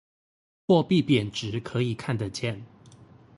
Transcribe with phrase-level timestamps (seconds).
[0.65, 2.65] 貨幣貶值可以看得見